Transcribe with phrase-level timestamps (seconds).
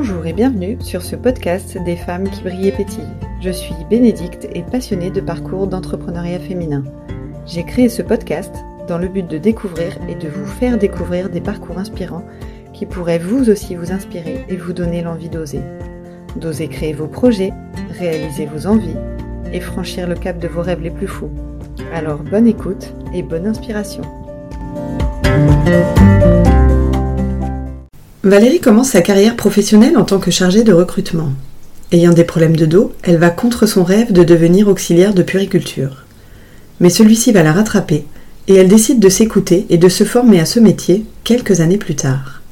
[0.00, 3.16] Bonjour et bienvenue sur ce podcast des femmes qui brillent et pétillent.
[3.40, 6.84] Je suis Bénédicte et passionnée de parcours d'entrepreneuriat féminin.
[7.46, 8.54] J'ai créé ce podcast
[8.86, 12.22] dans le but de découvrir et de vous faire découvrir des parcours inspirants
[12.72, 15.62] qui pourraient vous aussi vous inspirer et vous donner l'envie d'oser.
[16.36, 17.52] D'oser créer vos projets,
[17.98, 18.96] réaliser vos envies
[19.52, 21.30] et franchir le cap de vos rêves les plus fous.
[21.92, 24.02] Alors bonne écoute et bonne inspiration.
[28.24, 31.30] Valérie commence sa carrière professionnelle en tant que chargée de recrutement.
[31.92, 36.04] Ayant des problèmes de dos, elle va contre son rêve de devenir auxiliaire de puriculture.
[36.80, 38.06] Mais celui-ci va la rattraper
[38.48, 41.94] et elle décide de s'écouter et de se former à ce métier quelques années plus
[41.94, 42.42] tard.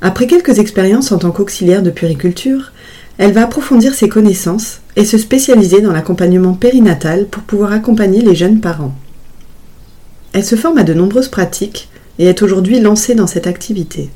[0.00, 2.72] Après quelques expériences en tant qu'auxiliaire de puriculture,
[3.18, 8.36] elle va approfondir ses connaissances et se spécialiser dans l'accompagnement périnatal pour pouvoir accompagner les
[8.36, 8.94] jeunes parents.
[10.32, 11.88] Elle se forme à de nombreuses pratiques
[12.20, 14.10] et est aujourd'hui lancée dans cette activité.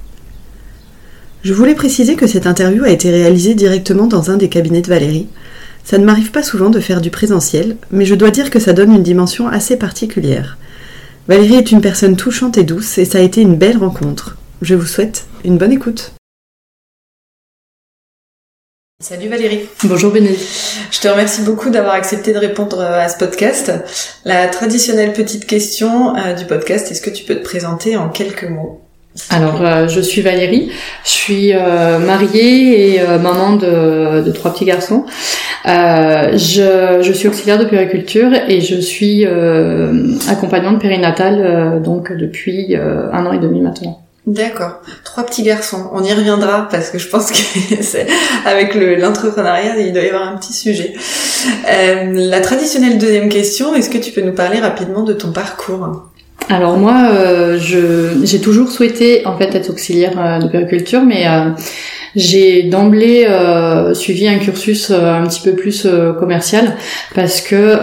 [1.45, 4.89] Je voulais préciser que cette interview a été réalisée directement dans un des cabinets de
[4.89, 5.29] Valérie.
[5.85, 8.73] Ça ne m'arrive pas souvent de faire du présentiel, mais je dois dire que ça
[8.73, 10.59] donne une dimension assez particulière.
[11.29, 14.37] Valérie est une personne touchante et douce et ça a été une belle rencontre.
[14.63, 16.13] Je vous souhaite une bonne écoute.
[19.01, 19.61] Salut Valérie.
[19.85, 20.43] Bonjour Bénédicte.
[20.91, 23.71] Je te remercie beaucoup d'avoir accepté de répondre à ce podcast.
[24.25, 28.49] La traditionnelle petite question euh, du podcast, est-ce que tu peux te présenter en quelques
[28.49, 28.83] mots?
[29.31, 30.71] Alors, euh, je suis Valérie,
[31.05, 35.05] je suis euh, mariée et euh, maman de, de, trois petits garçons.
[35.65, 39.27] Je, je, suis auxiliaire de périculture et je suis
[40.29, 44.01] accompagnante périnatale donc depuis un an et demi maintenant.
[44.27, 44.83] D'accord.
[45.05, 45.91] Trois petits garçons.
[45.93, 47.37] On y reviendra parce que je pense que
[47.83, 48.07] c'est
[48.47, 50.95] avec l'entrepreneuriat, il doit y avoir un petit sujet.
[51.67, 56.09] la traditionnelle deuxième question, est-ce que tu peux nous parler rapidement de ton parcours?
[56.51, 61.51] Alors moi, euh, j'ai toujours souhaité en fait être auxiliaire euh, de périculture, mais euh,
[62.17, 65.87] j'ai d'emblée euh, suivi un cursus un petit peu plus
[66.19, 66.77] commercial
[67.15, 67.77] parce que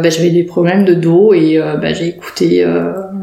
[0.00, 2.66] bah, j'avais des problèmes de dos et bah, j'ai écouté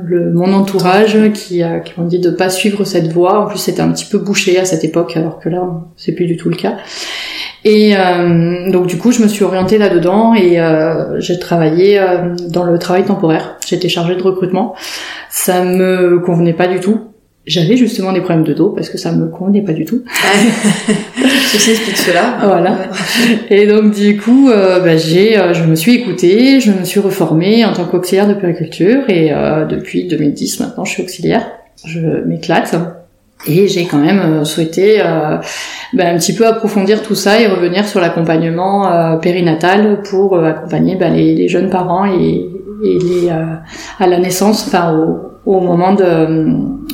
[0.06, 3.42] le, mon entourage qui, qui dit de pas suivre cette voie.
[3.44, 5.62] En plus, c'était un petit peu bouché à cette époque, alors que là,
[5.98, 6.78] c'est plus du tout le cas.
[7.66, 12.36] Et euh, donc du coup, je me suis orientée là-dedans et euh, j'ai travaillé euh,
[12.48, 13.58] dans le travail temporaire.
[13.68, 14.76] J'étais chargée de recrutement.
[15.30, 17.02] Ça me convenait pas du tout.
[17.46, 20.04] J'avais justement des problèmes de dos parce que ça me convenait pas du tout.
[21.52, 22.38] Ceci explique cela.
[22.44, 22.78] Voilà.
[23.50, 27.00] Et donc du coup, euh, bah, j'ai, euh, je me suis écoutée, je me suis
[27.00, 29.32] reformée en tant qu'auxiliaire de périculture et
[29.70, 31.48] depuis 2010 maintenant, je suis auxiliaire.
[31.86, 32.76] Je m'éclate.
[33.48, 35.38] Et j'ai quand même euh, souhaité euh,
[35.94, 40.96] ben, un petit peu approfondir tout ça et revenir sur l'accompagnement euh, périnatal pour accompagner
[40.96, 42.50] ben, les, jeunes parents et,
[44.00, 44.96] à la naissance, enfin
[45.50, 46.46] au moment de,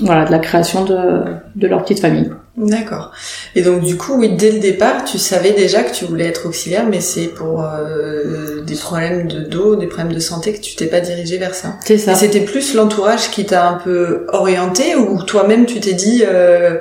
[0.06, 1.24] voilà, de la création de,
[1.56, 2.32] de leur petite famille.
[2.56, 3.12] D'accord.
[3.54, 6.48] Et donc du coup, oui, dès le départ, tu savais déjà que tu voulais être
[6.48, 10.74] auxiliaire, mais c'est pour euh, des problèmes de dos, des problèmes de santé que tu
[10.76, 11.74] t'es pas dirigé vers ça.
[11.84, 12.16] C'est ça.
[12.16, 16.78] C'était plus l'entourage qui t'a un peu orienté, ou toi-même tu t'es dit, euh,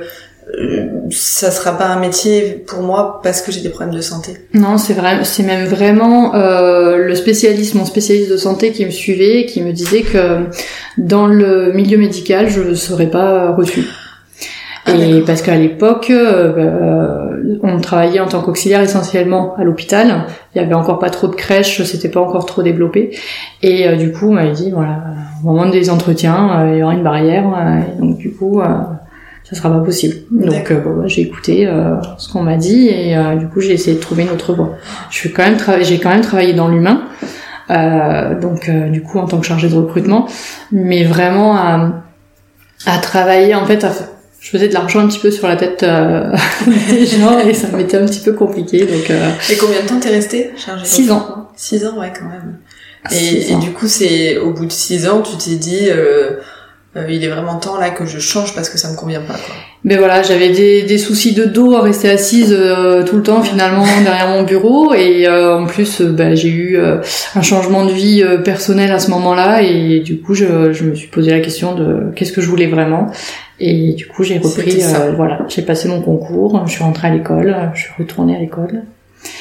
[1.11, 4.33] ça sera pas un métier pour moi parce que j'ai des problèmes de santé.
[4.53, 8.91] Non, c'est vrai, c'est même vraiment euh, le spécialiste, mon spécialiste de santé qui me
[8.91, 10.47] suivait, qui me disait que
[10.99, 13.87] dans le milieu médical, je ne serais pas reçue.
[14.87, 20.27] Ah, et parce qu'à l'époque, euh, on travaillait en tant qu'auxiliaire essentiellement à l'hôpital.
[20.55, 23.17] Il y avait encore pas trop de crèches, c'était pas encore trop développé.
[23.63, 25.05] Et euh, du coup, on m'avait dit voilà,
[25.43, 27.45] au moment des entretiens, euh, il y aura une barrière.
[27.89, 28.61] et donc du coup,
[29.45, 30.17] ça sera pas possible.
[30.31, 31.71] Donc bon, bah, j'ai écouté
[32.19, 34.77] ce qu'on m'a dit et du coup j'ai essayé de trouver une autre voie.
[35.11, 37.03] Je suis quand même j'ai quand même travaillé dans l'humain.
[37.69, 40.27] donc du coup en tant que chargée de recrutement,
[40.73, 42.05] mais vraiment à,
[42.87, 43.93] à travailler en fait à,
[44.45, 46.31] je faisais de l'argent un petit peu sur la tête euh,
[46.91, 48.85] des gens et ça m'était un petit peu compliqué.
[48.85, 49.31] Donc, euh...
[49.51, 51.49] Et combien de temps t'es resté chargé Six ans.
[51.57, 52.59] Six ans, ouais, quand même.
[53.11, 56.41] Et, et, du coup, c'est au bout de six ans, tu t'es dit, euh,
[56.97, 59.35] euh, il est vraiment temps là que je change parce que ça me convient pas.
[59.35, 59.55] Quoi.
[59.83, 63.43] Mais voilà, j'avais des, des, soucis de dos à rester assise euh, tout le temps
[63.43, 68.25] finalement derrière mon bureau et euh, en plus bah, j'ai eu un changement de vie
[68.45, 72.13] personnel à ce moment-là et du coup je, je, me suis posé la question de
[72.15, 73.09] qu'est-ce que je voulais vraiment
[73.61, 74.83] et du coup j'ai repris
[75.17, 78.83] voilà j'ai passé mon concours, je suis rentrée à l'école, je suis retournée à l'école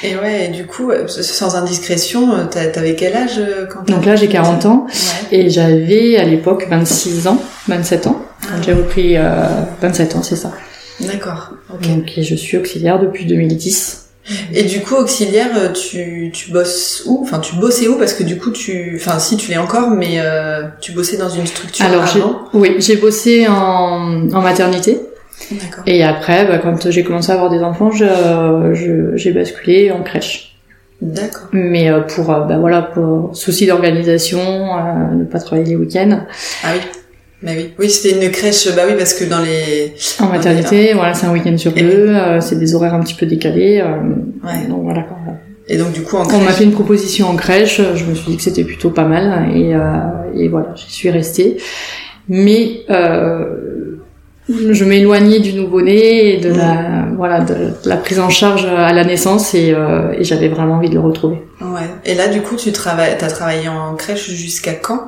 [0.03, 4.06] et ouais, et du coup, euh, sans indiscrétion, euh, t'avais quel âge euh, quand Donc
[4.06, 4.88] là, j'ai 40 ans
[5.31, 8.21] et j'avais à l'époque 26 ans, 27 ans.
[8.41, 9.45] Quand j'ai repris euh,
[9.81, 10.51] 27 ans, c'est ça.
[11.00, 11.51] D'accord.
[11.81, 14.00] Donc je suis auxiliaire depuis 2010.
[14.53, 17.19] Et du coup, auxiliaire, tu, tu bosses où?
[17.24, 17.97] Enfin, tu bossais où?
[17.97, 21.27] Parce que du coup, tu, enfin, si tu l'es encore, mais euh, tu bossais dans
[21.27, 22.44] une structure Alors, avant?
[22.53, 25.01] Oui, j'ai bossé en, en maternité.
[25.86, 30.54] Et après, bah, quand j'ai commencé à avoir des enfants, j'ai basculé en crèche.
[31.04, 31.50] D'accord.
[31.51, 36.22] Mais euh, pour, euh, bah, voilà, pour souci d'organisation, euh, ne pas travailler les week-ends.
[36.63, 36.80] Ah oui.
[37.42, 39.94] Bah oui, oui c'était une crèche, bah oui, parce que dans les...
[40.22, 43.84] En maternité, voilà, c'est un week-end sur deux, c'est des horaires un petit peu décalés.
[43.84, 44.68] ouais.
[44.69, 45.04] Donc voilà.
[45.04, 45.18] Quand,
[45.68, 46.40] et donc du coup, en crèche...
[46.40, 49.04] on m'a fait une proposition en crèche, je me suis dit que c'était plutôt pas
[49.04, 49.74] mal, et,
[50.42, 51.57] et voilà, j'y suis restée.
[52.30, 52.86] Mais
[54.50, 59.04] je m'éloignais du nouveau-né et de la voilà de, la prise en charge à la
[59.06, 61.38] naissance et, euh, et j'avais vraiment envie de le retrouver.
[61.62, 61.88] Ouais.
[62.06, 65.01] Et là du coup tu travailles t'as travaillé en crèche jusqu'à quand?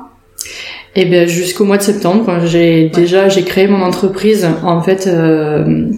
[0.94, 5.06] Eh ben jusqu'au mois de septembre quand j'ai déjà j'ai créé mon entreprise en fait
[5.06, 5.90] euh,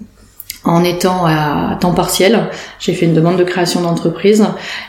[0.65, 2.49] en étant à temps partiel.
[2.81, 4.45] J'ai fait une demande de création d'entreprise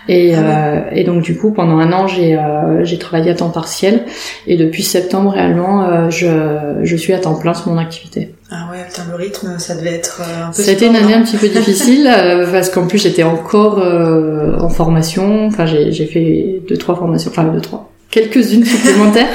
[0.08, 3.36] et, ah euh, et donc du coup pendant un an j'ai euh, j'ai travaillé à
[3.36, 4.06] temps partiel
[4.48, 8.34] et depuis septembre réellement euh, je, je suis à temps plein sur mon activité.
[8.52, 10.62] Ah ouais, le rythme ça devait être un peu.
[10.62, 12.10] C'était une année un petit peu difficile
[12.52, 15.48] parce qu'en plus j'étais encore en formation.
[15.48, 19.28] Enfin j'ai j'ai fait deux trois formations, enfin deux trois quelques-unes supplémentaires.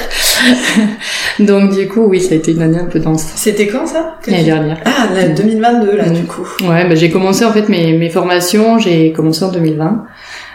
[1.38, 3.24] Donc du coup, oui, ça a été une année un peu dense.
[3.36, 4.16] C'était quand ça?
[4.26, 4.78] L'année dernière.
[4.84, 6.12] Ah, 2022 là, mm.
[6.12, 6.46] du coup.
[6.62, 10.04] Ouais, bah, j'ai commencé en fait mes, mes formations, j'ai commencé en 2020,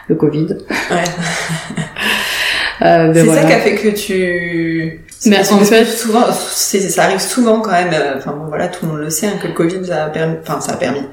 [0.08, 0.48] le Covid.
[0.92, 0.98] Ouais.
[2.82, 5.02] euh, ben c'est ça qui a fait que tu.
[5.25, 7.94] Mais en fait, souvent, ça arrive souvent quand même.
[7.94, 10.10] Euh, enfin bon, voilà, tout le monde le sait hein, que le Covid ça a
[10.10, 10.38] permis.
[10.42, 11.04] Enfin, ça a permis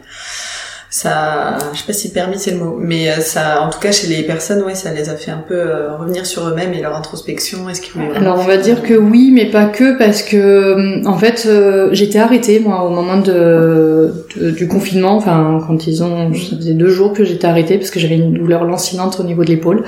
[0.97, 3.93] ça je sais pas si permis c'est le mot mais euh, ça en tout cas
[3.93, 6.81] chez les personnes ouais ça les a fait un peu euh, revenir sur eux-mêmes et
[6.81, 10.37] leur introspection est-ce qu'ils alors on va dire que oui mais pas que parce que
[10.37, 11.49] euh, en fait
[11.93, 16.89] j'étais arrêtée moi au moment de, du confinement enfin quand ils ont ça faisait deux
[16.89, 19.85] jours que j'étais arrêtée parce que j'avais une douleur lancinante au niveau de l'épaule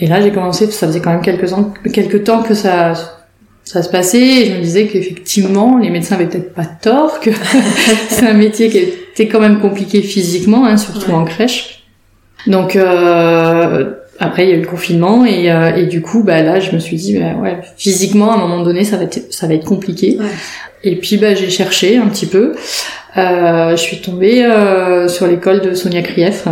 [0.00, 3.13] et là j'ai commencé ça faisait quand même quelques ans quelques temps que ça
[3.64, 7.30] ça se passait et je me disais qu'effectivement les médecins avaient peut-être pas tort que
[8.08, 11.82] c'est un métier qui était quand même compliqué physiquement hein, surtout en crèche.
[12.46, 16.42] Donc euh, après il y a eu le confinement et, euh, et du coup bah
[16.42, 19.32] là je me suis dit bah, ouais physiquement à un moment donné ça va être
[19.32, 20.18] ça va être compliqué.
[20.82, 22.54] Et puis bah j'ai cherché un petit peu.
[23.16, 26.46] Euh, je suis tombée euh, sur l'école de Sonia Krief.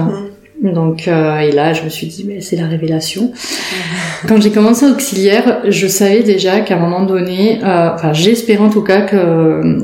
[0.62, 3.32] Donc euh, et là, je me suis dit, mais c'est la révélation.
[4.28, 8.70] Quand j'ai commencé auxiliaire, je savais déjà qu'à un moment donné, euh, enfin j'espérais en
[8.70, 9.78] tout cas que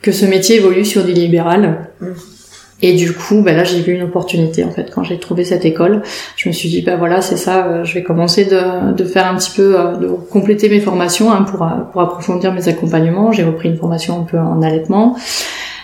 [0.00, 1.90] que ce métier évolue sur du libéral.
[2.82, 5.64] Et du coup, bah là, j'ai vu une opportunité en fait quand j'ai trouvé cette
[5.64, 6.02] école.
[6.36, 7.66] Je me suis dit, bah voilà, c'est ça.
[7.66, 11.30] Euh, je vais commencer de, de faire un petit peu, euh, de compléter mes formations
[11.30, 13.30] hein, pour pour approfondir mes accompagnements.
[13.32, 15.16] J'ai repris une formation un peu en allaitement.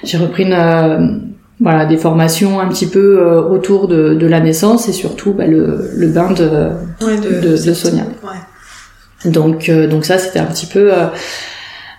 [0.03, 1.30] J'ai repris une
[1.61, 5.47] voilà des formations un petit peu euh, autour de, de, la naissance et surtout bah,
[5.47, 6.71] le, le bain de,
[7.01, 8.05] de, de, Sonia.
[8.23, 9.31] Ouais.
[9.31, 11.07] Donc euh, donc ça c'était un petit peu euh,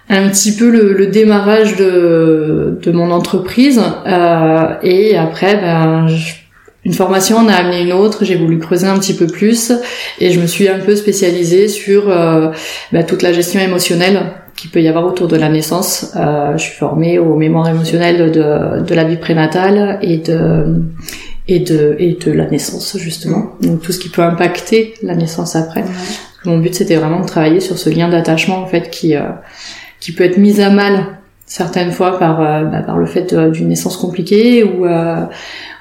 [0.10, 3.80] un petit peu le, le, démarrage de, de mon entreprise
[4.82, 6.08] et après ben
[6.84, 9.72] une formation en a amené une autre, j'ai voulu creuser un petit peu plus
[10.20, 14.82] et je me suis un peu spécialisée sur bah, toute la gestion émotionnelle qu'il peut
[14.82, 16.12] y avoir autour de la naissance.
[16.16, 20.84] Euh, je suis formée aux mémoires émotionnelles de, de la vie prénatale et de
[21.48, 23.54] et de et de la naissance justement.
[23.62, 25.84] Donc tout ce qui peut impacter la naissance après.
[26.46, 29.30] Mon but c'était vraiment de travailler sur ce lien d'attachement en fait qui euh,
[30.00, 31.08] qui peut être mis à mal
[31.48, 35.26] certaines fois par euh, bah, par le fait d'une naissance compliquée ou euh,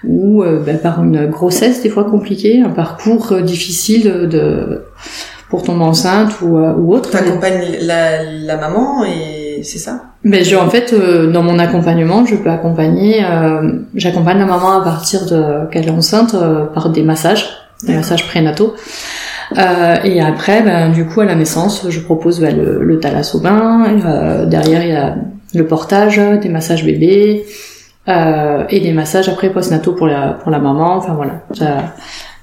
[0.04, 4.84] ou bah, par une grossesse des fois compliquée, un parcours difficile de
[5.50, 7.10] pour tomber enceinte ou, euh, ou autre.
[7.10, 10.04] T'accompagnes la, la maman et c'est ça?
[10.24, 14.80] Ben je en fait euh, dans mon accompagnement je peux accompagner euh, j'accompagne la maman
[14.80, 16.34] à partir de qu'elle est enceinte
[16.74, 17.50] par des massages
[17.86, 18.74] des massages prénataux.
[20.04, 22.96] Et après ben du coup à la naissance je propose ben, le, le
[23.42, 25.16] bain derrière il y a
[25.54, 27.44] le portage des massages bébés
[28.06, 30.96] et des massages après postnataux pour la pour la maman.
[30.96, 31.42] Enfin voilà.
[31.52, 31.94] Ça,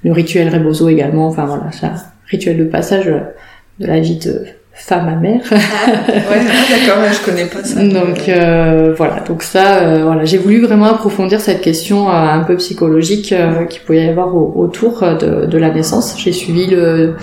[0.04, 1.28] le rituel rebozo également.
[1.28, 1.94] Enfin voilà ça
[2.30, 4.46] rituel de passage de la vie de
[4.78, 5.42] femme à mère.
[5.52, 5.90] Ah,
[6.32, 7.82] ouais, d'accord, je connais pas ça.
[7.84, 12.42] Donc euh, voilà, donc ça, euh, voilà, j'ai voulu vraiment approfondir cette question euh, un
[12.42, 16.16] peu psychologique euh, qu'il pouvait y avoir autour de, de, la naissance.
[16.18, 17.16] J'ai suivi le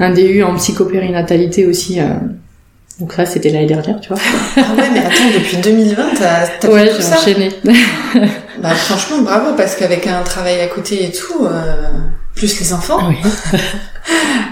[0.00, 2.00] un DU en psychopérinatalité aussi.
[3.00, 4.18] donc ça, c'était l'année dernière, tu vois.
[4.56, 7.48] ah ouais, mais attends, depuis 2020, t'as, as ouais, j'ai enchaîné.
[8.62, 11.46] bah franchement, bravo, parce qu'avec un travail à côté et tout,
[12.36, 12.98] plus les enfants.
[13.08, 13.16] Oui.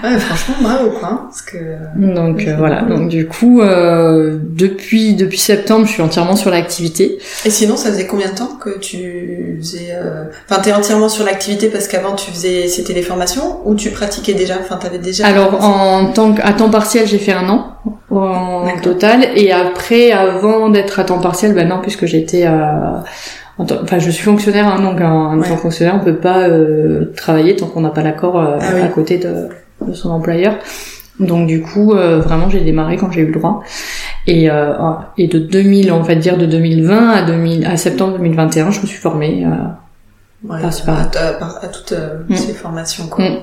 [0.03, 1.07] ouais, franchement, bravo quoi.
[1.07, 1.57] Hein, parce que...
[1.95, 7.19] Donc euh, voilà, donc du coup, euh, depuis depuis septembre, je suis entièrement sur l'activité.
[7.45, 9.91] Et sinon, ça faisait combien de temps que tu faisais...
[9.91, 10.25] Euh...
[10.49, 14.55] Enfin, t'es entièrement sur l'activité parce qu'avant, tu faisais ces téléformations ou tu pratiquais déjà?
[14.59, 15.27] Enfin, t'avais déjà...
[15.27, 17.77] Alors, en tant à temps partiel, j'ai fait un an
[18.09, 19.27] en total.
[19.35, 22.45] Et après, avant d'être à temps partiel, ben non, puisque j'étais...
[22.47, 22.99] Euh,
[23.57, 27.55] enfin je suis fonctionnaire hein, donc en tant que fonctionnaire on peut pas euh, travailler
[27.55, 29.47] tant qu'on n'a pas l'accord euh, ah à côté de,
[29.85, 30.57] de, son employeur.
[31.19, 33.61] Donc du coup euh, vraiment j'ai démarré quand j'ai eu le droit.
[34.27, 34.49] Et
[35.17, 38.85] et de 2000 on va dire de 2020 à 2000 à septembre 2021 je me
[38.87, 39.45] suis formée
[40.43, 41.93] ouais, à, à, à, toutes
[42.29, 42.35] mm.
[42.35, 43.23] ces formations quoi.
[43.23, 43.37] Mm.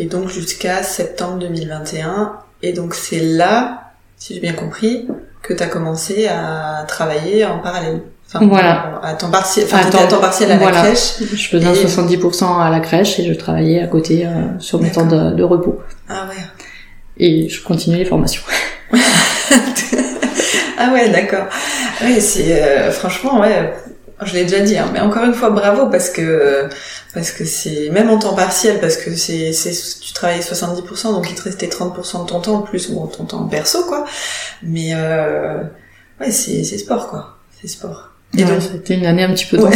[0.00, 5.06] et donc jusqu'à septembre 2021 et donc c'est là si j'ai bien compris
[5.40, 8.02] que tu as commencé à travailler en parallèle
[8.34, 9.00] voilà.
[9.02, 11.14] À temps partiel, enfin, à temps, partiel à la crèche.
[11.20, 15.06] Je faisais 70% à la crèche et je travaillais à côté euh, sur mes temps
[15.06, 15.80] de, de, repos.
[16.08, 16.42] Ah ouais.
[17.16, 18.42] Et je continuais les formations.
[20.78, 21.46] ah ouais, d'accord.
[22.04, 23.72] Oui, c'est euh, franchement, ouais.
[24.22, 26.68] Je l'ai déjà dit, hein, mais encore une fois, bravo parce que
[27.14, 29.70] parce que c'est même en temps partiel parce que c'est c'est
[30.00, 33.24] tu travaillais 70% donc il te restait 30% de ton temps en plus bon ton
[33.26, 34.04] temps perso quoi.
[34.64, 35.62] Mais euh,
[36.20, 37.38] ouais, c'est c'est sport quoi.
[37.60, 38.10] C'est sport.
[38.36, 39.58] Et donc c'était une année un petit peu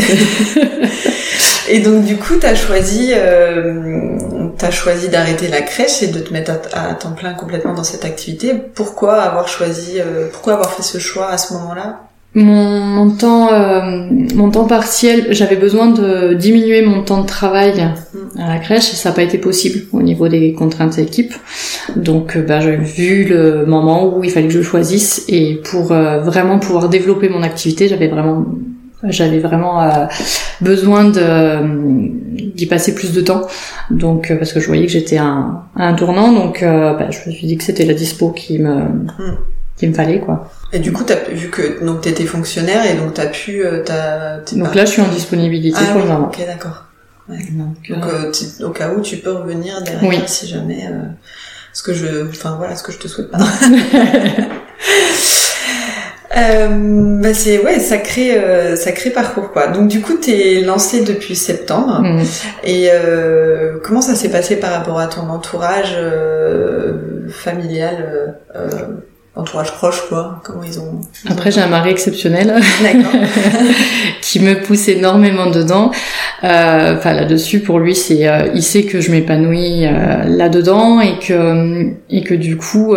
[1.69, 6.33] Et donc du coup, t'as choisi, euh, t'as choisi d'arrêter la crèche et de te
[6.33, 8.55] mettre à, temps plein complètement dans cette activité.
[8.75, 12.09] Pourquoi avoir choisi, euh, pourquoi avoir fait ce choix à ce moment-là?
[12.35, 17.75] Mon, mon temps euh, mon temps partiel j'avais besoin de diminuer mon temps de travail
[18.39, 21.35] à la crèche et ça n'a pas été possible au niveau des contraintes d'équipe
[21.97, 25.93] donc euh, bah, j'ai vu le moment où il fallait que je choisisse et pour
[25.93, 28.47] euh, vraiment pouvoir développer mon activité j'avais vraiment
[29.05, 30.07] j'avais vraiment euh,
[30.61, 33.43] besoin de d'y passer plus de temps.
[33.91, 36.33] Donc parce que je voyais que j'étais à, un tournant.
[36.33, 38.85] Donc bah, je me suis dit que c'était la dispo qui me
[39.75, 39.79] mm.
[39.79, 43.13] qui me fallait quoi et du coup, as vu que donc t'étais fonctionnaire et donc
[43.13, 44.39] t'as pu, euh, t'as.
[44.53, 46.29] Donc là, je suis en disponibilité ah, pour le moment.
[46.29, 46.85] Ok, d'accord.
[47.29, 50.87] Donc, euh, euh, au cas où, tu peux revenir derrière si jamais.
[50.91, 51.05] Euh,
[51.75, 53.39] ce que je, enfin voilà, ce que je te souhaite pas.
[56.35, 59.67] Euh, bah c'est ouais sacré euh, sacré parcours quoi.
[59.67, 62.23] Donc du coup t'es lancé depuis septembre mm.
[62.65, 68.39] et euh, comment ça s'est passé par rapport à ton entourage euh, familial
[69.35, 72.55] entourage proche quoi comment ils ont après j'ai un mari exceptionnel
[74.21, 75.91] qui me pousse énormément dedans.
[76.45, 80.49] Euh, enfin là dessus pour lui c'est euh, il sait que je m'épanouis euh, là
[80.49, 82.95] dedans et que et que du coup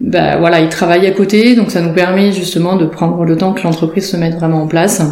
[0.00, 1.54] bah voilà il travaille à côté.
[1.54, 4.66] Donc ça nous permet justement de prendre le temps que l'entreprise se mette vraiment en
[4.66, 5.02] place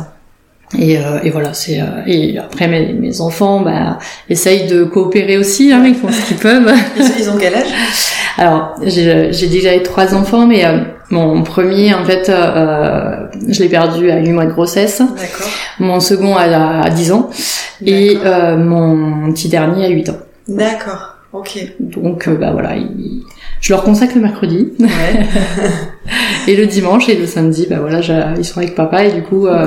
[0.78, 5.38] et, euh, et, voilà, c'est euh, et après mes, mes enfants bah, essayent de coopérer
[5.38, 6.72] aussi, hein, ils font ce qu'ils peuvent.
[7.18, 7.68] Ils, ont quel âge?
[8.38, 10.78] Alors j'ai déjà eu trois enfants, mais euh,
[11.10, 14.98] mon premier en fait, euh, je l'ai perdu à 8 mois de grossesse.
[14.98, 15.48] D'accord.
[15.78, 17.30] Mon second à, à 10 ans
[17.84, 18.18] et
[18.56, 20.18] mon petit dernier à 8 ans.
[20.48, 21.14] D'accord.
[21.32, 21.58] Ok.
[21.78, 23.22] Donc bah voilà, il,
[23.64, 24.74] je leur consacre le mercredi.
[24.78, 24.88] Ouais.
[26.48, 28.00] et le dimanche et le samedi, bah voilà,
[28.36, 29.66] ils sont avec papa et du coup, euh,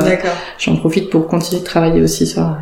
[0.59, 2.55] j'en profite pour continuer de travailler aussi sur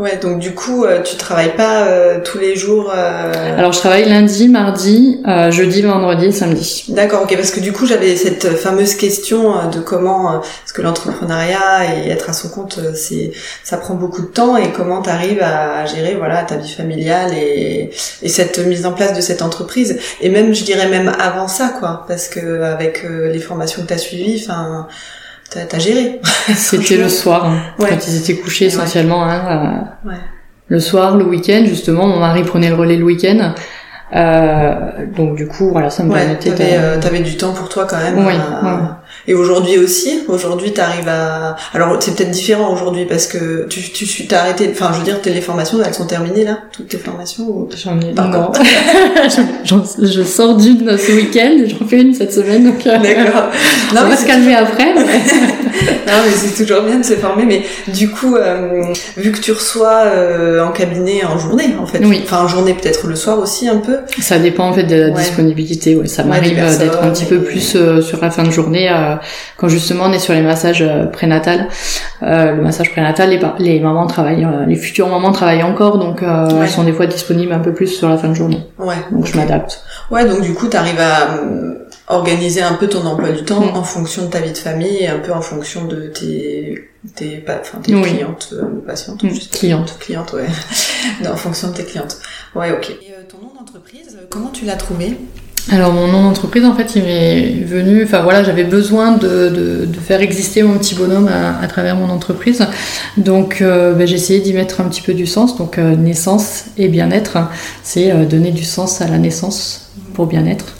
[0.00, 2.90] Ouais, donc du coup, euh, tu travailles pas euh, tous les jours.
[2.90, 3.58] Euh...
[3.58, 6.86] Alors, je travaille lundi, mardi, euh, jeudi, vendredi, samedi.
[6.88, 11.94] D'accord, ok, parce que du coup, j'avais cette fameuse question de comment, parce que l'entrepreneuriat
[11.94, 15.42] et être à son compte, c'est, ça prend beaucoup de temps, et comment tu arrives
[15.42, 17.90] à gérer, voilà, ta vie familiale et,
[18.22, 21.74] et cette mise en place de cette entreprise, et même, je dirais même avant ça,
[21.78, 24.86] quoi, parce que avec les formations que tu as suivies, enfin
[25.50, 26.20] t'as géré.
[26.54, 29.24] C'était le soir, hein, quand ils étaient couchés essentiellement.
[29.24, 30.12] Hein, euh,
[30.68, 33.54] le soir, le week-end, justement, mon mari prenait le relais le week-end.
[34.14, 34.74] Euh,
[35.16, 36.50] donc du coup, voilà, ça me permettait.
[36.50, 38.18] T'avais, euh, avais du temps pour toi quand même.
[38.26, 38.34] Oui.
[39.28, 41.56] Et aujourd'hui aussi, aujourd'hui tu arrives à...
[41.74, 45.04] Alors c'est peut-être différent aujourd'hui parce que tu, tu suis, t'as arrêté, enfin je veux
[45.04, 47.68] dire, tes formations, elles sont terminées là Toutes tes formations ou...
[47.76, 48.12] J'en ai...
[48.12, 48.52] Non.
[49.64, 49.74] je,
[50.06, 52.86] je, sors d'une ce week-end, j'en fais une cette semaine, donc...
[52.86, 53.50] Euh, D'accord.
[53.94, 54.94] Non, on va se calmer après.
[54.94, 57.62] non mais c'est toujours bien de se former, mais
[57.92, 58.82] du coup, euh,
[59.16, 62.20] vu que tu reçois euh, en cabinet en journée en fait, oui.
[62.24, 63.98] enfin en journée peut-être le soir aussi un peu.
[64.20, 66.08] Ça dépend en fait de la disponibilité, ouais.
[66.08, 68.88] Ça m'arrive d'être un petit peu plus sur la fin de journée
[69.56, 71.68] quand justement on est sur les massages euh, prénatales,
[72.22, 76.22] euh, le massage prénatal, les, les mamans travaillent, euh, les futures mamans travaillent encore, donc
[76.22, 78.62] elles sont des fois disponibles un peu plus sur la fin de journée.
[78.78, 78.96] Ouais.
[79.10, 79.82] Donc je m'adapte.
[80.10, 81.38] Ouais, donc du coup, tu arrives à
[82.08, 83.76] organiser un peu ton emploi du temps mm.
[83.76, 87.42] en fonction de ta vie de famille et un peu en fonction de tes tes,
[87.48, 88.54] enfin, tes clientes
[88.86, 89.30] patientes mm.
[89.52, 90.46] clientes clientes ouais
[91.30, 92.18] en fonction de tes clientes
[92.54, 92.92] ouais ok
[93.30, 95.16] ton nom d'entreprise, comment tu l'as trouvé?
[95.72, 100.20] Alors mon nom d'entreprise en fait il m'est venu, enfin voilà j'avais besoin de, faire
[100.20, 102.66] exister mon petit bonhomme à, travers mon entreprise.
[103.16, 105.56] Donc euh, ben, j'ai essayé d'y mettre un petit peu du sens.
[105.56, 107.38] Donc euh, naissance et bien-être
[107.84, 110.74] c'est euh, donner du sens à la naissance pour bien-être.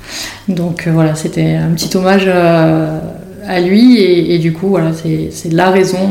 [0.48, 4.00] Donc voilà c'était un petit hommage à lui.
[4.00, 6.10] Et, du coup voilà c'est la raison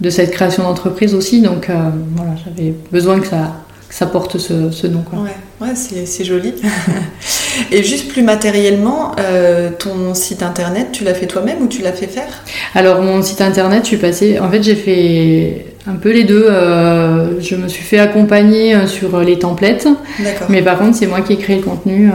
[0.00, 1.40] de cette création d'entreprise aussi.
[1.40, 1.70] Donc
[2.14, 3.54] voilà j'avais besoin que ça
[3.90, 5.02] ça porte ce, nom.
[5.02, 5.20] Quoi.
[5.20, 6.54] Ouais, ouais c'est joli.
[7.72, 11.92] Et juste plus matériellement, euh, ton site internet, tu l'as fait toi-même ou tu l'as
[11.92, 12.44] fait faire?
[12.74, 14.38] Alors mon site internet, je suis passée.
[14.38, 16.46] En fait, j'ai fait un peu les deux.
[16.48, 19.88] Euh, je me suis fait accompagner euh, sur les templates.
[20.18, 20.48] D'accord.
[20.50, 22.10] Mais par contre, c'est moi qui ai créé le contenu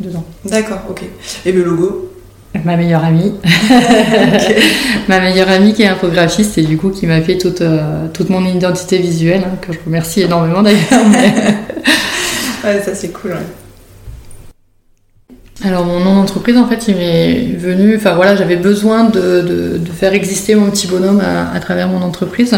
[0.00, 0.24] dedans.
[0.44, 1.02] D'accord, ok.
[1.44, 2.05] Et le logo?
[2.64, 3.32] Ma meilleure amie.
[5.08, 8.30] Ma meilleure amie qui est infographiste et du coup qui m'a fait toute, euh, toute
[8.30, 10.80] mon identité visuelle, hein, que je remercie énormément d'ailleurs.
[12.64, 13.36] ouais, ça c'est cool.
[15.64, 20.12] Alors mon nom d'entreprise en fait il m'est venu, enfin voilà j'avais besoin de, faire
[20.12, 22.54] exister mon petit bonhomme à, travers mon entreprise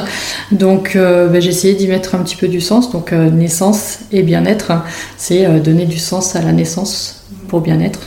[0.50, 4.00] donc euh, ben, j'ai essayé d'y mettre un petit peu du sens donc euh, naissance
[4.11, 4.73] et bien-être
[5.17, 7.17] c'est donner du sens à la naissance
[7.49, 8.00] pour bien-être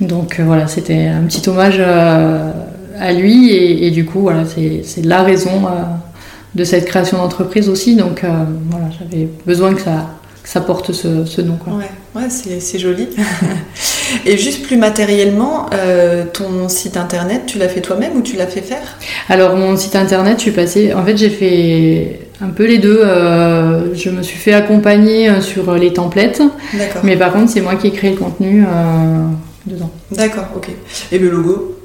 [0.00, 2.50] donc euh, voilà, c'était un petit hommage euh,
[2.98, 5.82] à lui et, du coup voilà, c'est la raison euh,
[6.54, 7.96] de cette création d'entreprise aussi.
[7.96, 8.22] Donc
[8.70, 10.06] voilà, j'avais besoin que ça,
[10.44, 11.56] ça porte ce, nom.
[11.56, 11.74] Quoi.
[11.74, 11.90] Ouais,
[12.22, 13.08] ouais c'est joli.
[14.24, 15.66] Et juste plus matériellement,
[16.32, 18.98] ton site internet, tu l'as fait toi-même ou tu l'as fait faire?
[19.28, 20.94] Alors mon site internet, je suis passée.
[20.94, 23.00] En fait, j'ai fait un peu les deux.
[23.94, 26.42] je me suis fait accompagner sur les templates.
[27.02, 28.64] Mais par contre, c'est moi qui ai créé le contenu
[29.66, 29.90] dedans.
[30.10, 30.68] D'accord, ok.
[31.12, 31.76] Et le logo?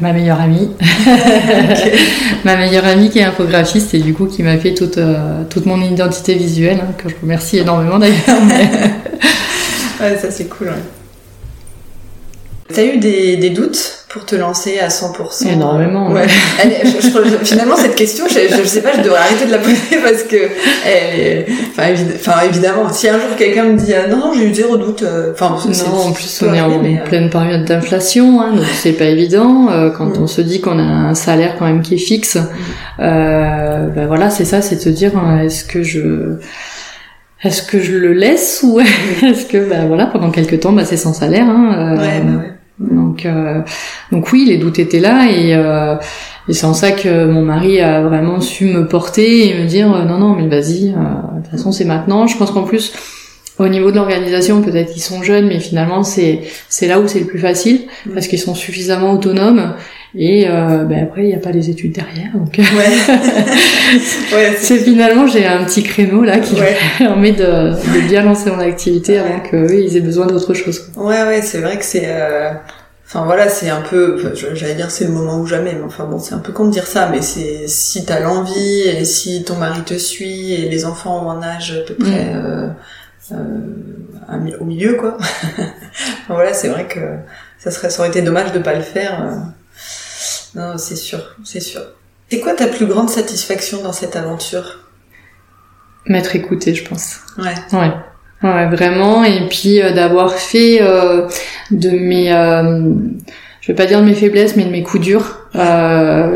[0.00, 0.70] Ma meilleure amie.
[2.44, 5.66] Ma meilleure amie qui est infographiste et du coup qui m'a fait toute, euh, toute
[5.66, 8.16] mon identité visuelle, hein, que je remercie énormément d'ailleurs.
[10.00, 10.68] ouais, ça c'est cool.
[10.68, 10.74] Ouais.
[12.72, 16.10] T'as eu des, des doutes pour te lancer à 100% Énormément.
[16.10, 16.26] Ouais.
[17.44, 20.36] finalement, cette question, je, je, sais pas, je devrais arrêter de la poser parce que,
[20.86, 24.78] elle enfin, évidemment, si un jour quelqu'un me dit ah, non, non, j'ai eu zéro
[24.78, 28.64] doute, euh, enfin, non, en plus, on est en euh, pleine période d'inflation, hein, donc
[28.74, 29.68] c'est pas évident.
[29.70, 30.22] Euh, quand mm.
[30.22, 32.48] on se dit qu'on a un salaire quand même qui est fixe, mm.
[33.00, 36.38] euh, ben voilà, c'est ça, c'est de se dire est-ce que je
[37.44, 38.80] est-ce que je le laisse ou
[39.22, 42.55] est-ce que ben voilà pendant quelques temps bah, c'est sans salaire hein, ouais, bah ouais.
[42.78, 43.62] Donc, euh,
[44.12, 45.96] donc oui, les doutes étaient là et, euh,
[46.48, 49.92] et c'est en ça que mon mari a vraiment su me porter et me dire
[49.94, 52.26] euh, non non mais vas-y, de toute façon c'est maintenant.
[52.26, 52.92] Je pense qu'en plus
[53.58, 57.20] au niveau de l'organisation, peut-être qu'ils sont jeunes, mais finalement c'est c'est là où c'est
[57.20, 58.12] le plus facile mm.
[58.12, 59.72] parce qu'ils sont suffisamment autonomes
[60.18, 62.32] et euh, ben après il n'y a pas les études derrière.
[62.34, 64.56] Donc ouais.
[64.58, 66.56] c'est finalement j'ai un petit créneau là qui
[66.98, 70.90] permet de, de, bien lancer mon activité avant qu'eux ils aient besoin d'autre chose.
[70.96, 72.52] Ouais ouais c'est vrai que c'est euh...
[73.08, 76.18] Enfin voilà, c'est un peu, j'allais dire c'est le moment ou jamais, mais enfin bon,
[76.18, 79.54] c'est un peu con de dire ça, mais c'est si t'as l'envie et si ton
[79.54, 82.36] mari te suit et les enfants ont un âge à peu près mm.
[82.36, 82.68] euh,
[83.30, 85.18] euh, au milieu quoi.
[86.28, 86.98] voilà, c'est vrai que
[87.58, 89.22] ça serait, ça aurait été dommage de pas le faire.
[90.56, 90.72] Euh.
[90.72, 91.82] Non, c'est sûr, c'est sûr.
[92.28, 94.80] C'est quoi ta plus grande satisfaction dans cette aventure?
[96.06, 97.20] M'être écoutée, je pense.
[97.38, 97.54] Ouais.
[97.72, 97.90] Ouais.
[98.42, 99.24] Ouais, vraiment.
[99.24, 101.26] Et puis euh, d'avoir fait euh,
[101.70, 102.92] de mes, euh,
[103.60, 105.48] je vais pas dire de mes faiblesses, mais de mes coups durs,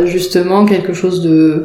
[0.06, 1.64] justement quelque chose de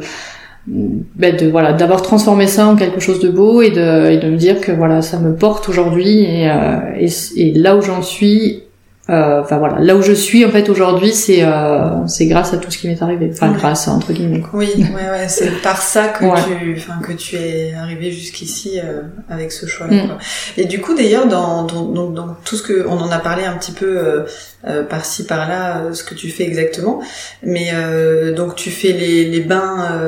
[0.68, 4.28] ben de voilà d'avoir transformé ça en quelque chose de beau et de, et de
[4.28, 6.50] me dire que voilà ça me porte aujourd'hui et,
[6.98, 8.65] et, et, là où j'en suis euh,
[9.08, 12.70] enfin voilà, là où je suis en fait aujourd'hui, c'est euh, c'est grâce à tout
[12.70, 13.30] ce qui m'est arrivé.
[13.32, 14.42] Enfin grâce entre guillemets.
[14.52, 19.02] Oui, ouais, ouais, c'est par ça que tu, enfin que tu es arrivé jusqu'ici euh,
[19.28, 19.96] avec ce choix-là.
[19.96, 20.18] Mm.
[20.56, 23.52] Et du coup, d'ailleurs, dans, dans, dans, tout ce que on en a parlé un
[23.52, 24.24] petit peu
[24.66, 27.00] euh, euh par-ci par-là, ce que tu fais exactement.
[27.42, 27.72] Mais
[28.34, 29.98] donc tu fais les, les bains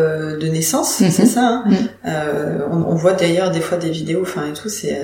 [0.40, 1.27] de naissance, c'est mm-hmm.
[1.27, 1.62] ça.
[1.64, 1.64] Hein
[2.05, 2.73] mm.
[2.73, 4.99] on, on, voit d'ailleurs des fois des vidéos, enfin et tout, c'est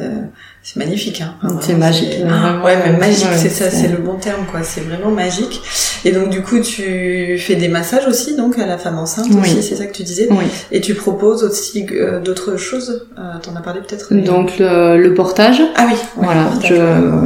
[0.64, 1.20] c'est magnifique.
[1.20, 1.34] Hein.
[1.60, 2.24] c'est magique.
[2.64, 4.62] ouais, mais magique, c'est ça, c'est le bon terme, quoi.
[4.62, 5.60] C'est vraiment magique.
[6.06, 9.62] Et donc, du coup, tu fais des massages aussi, donc, à la femme enceinte aussi,
[9.62, 10.26] c'est ça que tu disais.
[10.30, 10.44] Oui.
[10.72, 13.06] Et tu proposes aussi euh, d'autres choses.
[13.18, 14.14] Euh, T'en as parlé peut-être.
[14.14, 15.60] Donc, le, portage.
[15.76, 15.98] Ah oui.
[16.16, 16.50] voilà.
[16.62, 16.74] je,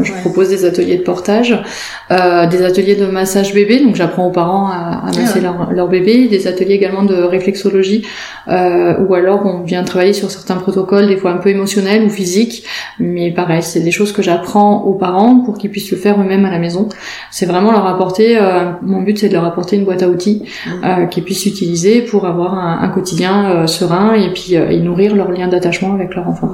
[0.03, 2.17] je propose des ateliers de portage, euh,
[2.51, 3.81] des ateliers de massage bébé.
[3.81, 6.29] Donc, j'apprends aux parents à, à masser ah leur, bébé.
[6.29, 8.07] Des ateliers également de réflexologie,
[8.49, 12.11] euh, ou alors on vient travailler sur certains protocoles, des fois un peu émotionnels ou
[12.11, 12.65] physiques,
[12.99, 16.45] mais pareil, c'est des choses que j'apprends aux parents pour qu'ils puissent le faire eux-mêmes
[16.45, 16.89] à la maison.
[17.31, 20.43] C'est vraiment leur apporter, euh, mon but c'est de leur apporter une boîte à outils
[20.45, 20.71] mmh.
[20.85, 25.31] euh, qu'ils puissent utiliser pour avoir un, quotidien euh, serein et puis et nourrir leur
[25.31, 26.49] lien d'attachement avec leur enfant.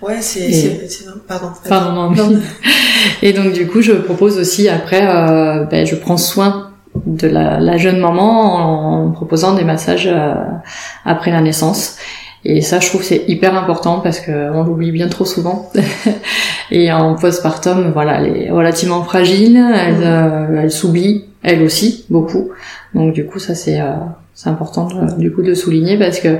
[0.00, 1.48] Ouais, c'est, c'est, pardon.
[1.68, 2.40] Pardon, non,
[3.22, 6.70] Et donc du coup, je propose aussi après, euh, ben, je prends soin
[7.06, 10.34] de la, la, jeune maman en proposant des massages euh,
[11.04, 11.96] après la naissance.
[12.44, 15.70] Et ça, je trouve c'est hyper important parce que on l'oublie bien trop souvent.
[16.70, 20.02] et en postpartum, voilà, elle est relativement fragile, elle, mmh.
[20.04, 22.50] euh, elle s'oublie, elle aussi, beaucoup.
[22.94, 23.92] Donc du coup, ça c'est euh,
[24.34, 26.38] c'est important du coup de souligner parce que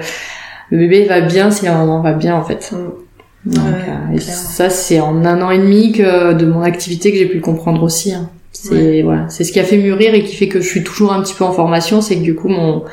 [0.70, 2.72] le bébé va bien si la maman va bien en fait.
[2.72, 3.07] Mmh.
[3.46, 7.18] Donc, euh, et ça c'est en un an et demi que de mon activité que
[7.18, 8.12] j'ai pu le comprendre aussi.
[8.12, 8.28] Hein.
[8.52, 11.12] C'est voilà, c'est ce qui a fait mûrir et qui fait que je suis toujours
[11.12, 12.84] un petit peu en formation, c'est que du coup mon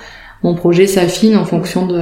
[0.43, 1.99] mon projet s'affine en fonction de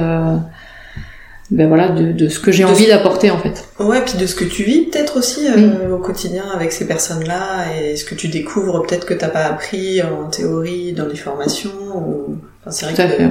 [1.50, 3.68] ben voilà de, de ce que j'ai envie d'apporter en fait.
[3.78, 7.66] Ouais, puis de ce que tu vis peut-être aussi euh, au quotidien avec ces personnes-là
[7.76, 11.70] et ce que tu découvres peut-être que t'as pas appris en théorie dans les formations
[11.94, 13.22] ou enfin, c'est vrai que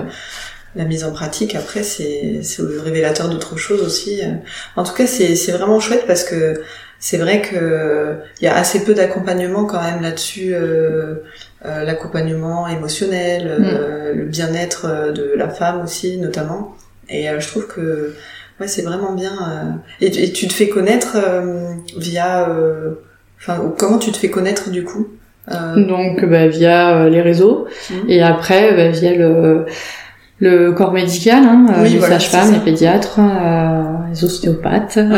[0.75, 4.21] la mise en pratique après c'est c'est révélateur d'autres choses aussi.
[4.75, 6.61] En tout cas, c'est c'est vraiment chouette parce que
[6.99, 11.15] c'est vrai que il y a assez peu d'accompagnement quand même là-dessus euh,
[11.65, 13.63] euh l'accompagnement émotionnel, mm.
[13.65, 16.75] euh, le bien-être de la femme aussi notamment.
[17.09, 18.13] Et euh, je trouve que
[18.59, 19.33] ouais, c'est vraiment bien.
[20.01, 22.49] Euh, et, tu te fais connaître euh, via.
[23.39, 25.07] Enfin, comment tu te fais connaître du coup
[25.47, 27.93] Donc bah, via les réseaux mmh.
[28.09, 29.65] et après bah, via le
[30.43, 33.19] le corps médical, hein, les sages-femmes, les pédiatres,
[34.09, 34.99] les ostéopathes.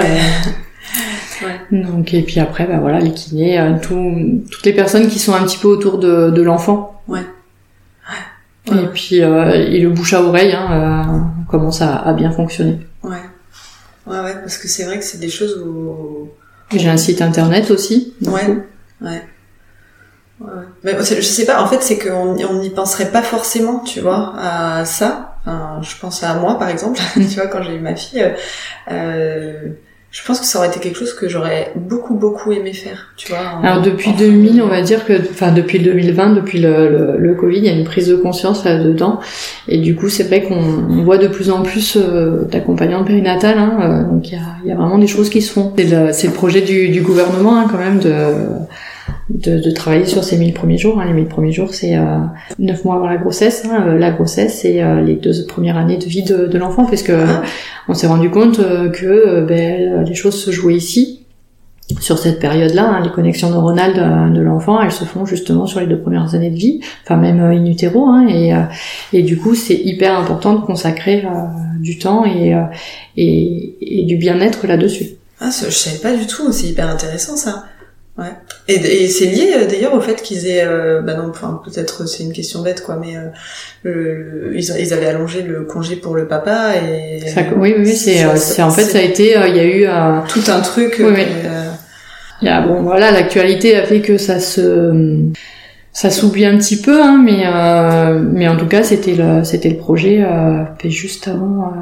[1.43, 1.59] Ouais.
[1.69, 5.43] Donc et puis après bah voilà les kinés, tout, toutes les personnes qui sont un
[5.43, 7.01] petit peu autour de, de l'enfant.
[7.09, 7.25] Ouais.
[8.71, 12.79] Et puis euh, et le bouche à oreille hein, euh, commence à, à, bien fonctionner.
[13.03, 13.17] Ouais.
[14.07, 16.29] Ouais ouais parce que c'est vrai que c'est des choses où
[16.75, 18.13] j'ai un site internet aussi.
[18.25, 18.57] Ouais.
[19.01, 19.21] Ouais.
[20.41, 20.47] Ouais.
[20.83, 24.33] Mais je sais pas, en fait, c'est qu'on on n'y penserait pas forcément, tu vois,
[24.37, 25.37] à ça.
[25.41, 28.25] Enfin, je pense à moi, par exemple, tu vois, quand j'ai eu ma fille,
[28.91, 29.69] euh,
[30.11, 33.33] je pense que ça aurait été quelque chose que j'aurais beaucoup beaucoup aimé faire, tu
[33.33, 33.59] vois.
[33.61, 37.65] Alors depuis 2000, on va dire que, enfin depuis 2020, depuis le, le, Covid, il
[37.65, 39.19] y a une prise de conscience là-dedans,
[39.67, 43.77] et du coup c'est vrai qu'on voit de plus en plus euh, d'accompagnants périnatales, hein,
[43.81, 45.73] euh, donc il y a, y a, vraiment des choses qui se font.
[45.75, 48.13] C'est le, le, projet du, du gouvernement hein, quand même de
[49.29, 50.99] de, de, travailler sur ces 1000 premiers jours.
[50.99, 51.05] Hein.
[51.05, 52.19] Les 1000 premiers jours, c'est euh,
[52.59, 53.65] 9 mois avant la grossesse.
[53.65, 53.85] Hein.
[53.87, 57.03] Euh, la grossesse, c'est euh, les deux premières années de vie de, de l'enfant, parce
[57.03, 57.43] que ah.
[57.87, 61.21] on s'est rendu compte euh, que ben, les choses se jouaient ici.
[61.99, 65.79] Sur cette période-là, hein, les connexions neuronales de, de l'enfant, elles se font justement sur
[65.79, 68.53] les deux premières années de vie, enfin même in utero, et,
[69.13, 71.23] et du coup c'est hyper important de consacrer
[71.79, 72.55] du temps et,
[73.17, 75.09] et, et du bien-être là-dessus.
[75.39, 77.65] Ah, je savais pas du tout, c'est hyper intéressant ça.
[78.17, 78.31] Ouais.
[78.69, 82.07] Et, et c'est lié euh, d'ailleurs au fait qu'ils aient, euh, bah non, enfin peut-être
[82.07, 83.17] c'est une question bête quoi, mais
[83.85, 87.19] euh, ils, ils, avaient allongé le congé pour le papa et.
[87.57, 89.85] oui oui c'est c'est en fait ça a été il y a eu
[90.29, 90.95] tout un truc.
[90.99, 91.23] Oui, oui.
[92.41, 95.31] Il y a, bon voilà l'actualité a fait que ça se
[95.91, 97.43] ça s'oublie un petit peu hein, mais
[98.31, 100.25] mais en tout cas c'était le c'était le projet
[100.79, 101.73] fait juste avant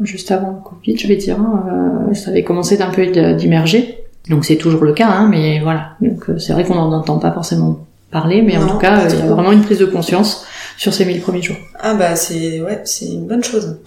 [0.00, 3.98] juste avant le Covid je vais dire hein, ça avait commencé d'un peu d'immerger
[4.28, 5.90] donc c'est toujours le cas, hein, mais voilà.
[6.00, 9.18] Donc euh, c'est vrai qu'on n'en entend pas forcément parler, mais en tout cas, il
[9.18, 11.56] y a vraiment une prise de conscience sur ces mille premiers jours.
[11.80, 13.78] Ah bah c'est ouais, c'est une bonne chose,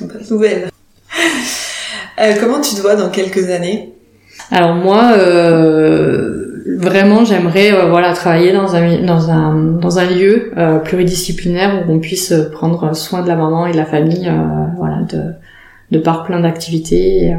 [0.00, 0.70] une bonne nouvelle.
[2.20, 3.94] Euh, comment tu te vois dans quelques années?
[4.50, 10.52] Alors moi, euh, vraiment, j'aimerais euh, voilà travailler dans un dans un dans un lieu
[10.56, 14.30] euh, pluridisciplinaire où on puisse prendre soin de la maman et de la famille,
[14.76, 15.34] voilà, de
[15.90, 17.36] de par plein d'activités et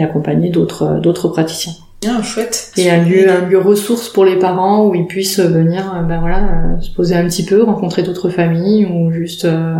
[0.00, 1.74] accompagner d'autres d'autres praticiens.
[2.02, 2.72] Bien, chouette.
[2.76, 6.18] Et un lieu un lieu ressource pour les parents où ils puissent venir euh, ben
[6.18, 9.76] voilà euh, se poser un petit peu, rencontrer d'autres familles ou juste euh,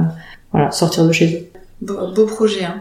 [0.53, 1.59] voilà sortir de chez eux.
[1.81, 2.81] Beau, beau projet, hein.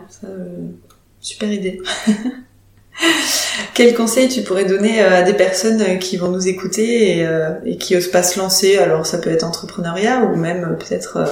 [1.19, 1.81] super idée.
[3.73, 7.27] Quel conseil tu pourrais donner à des personnes qui vont nous écouter et,
[7.65, 8.77] et qui osent pas se lancer?
[8.77, 11.25] Alors ça peut être entrepreneuriat ou même peut-être